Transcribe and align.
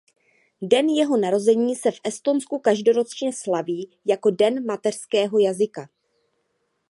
Den 0.61 0.89
jeho 0.89 1.17
narození 1.17 1.75
se 1.75 1.91
v 1.91 1.99
Estonsku 2.03 2.59
každoročně 2.59 3.33
slaví 3.33 3.91
jako 4.05 4.29
Den 4.31 4.65
mateřského 4.65 5.39
jazyka. 5.39 5.89